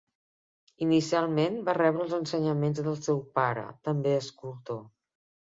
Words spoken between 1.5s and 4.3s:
va rebre els ensenyaments del seu pare, també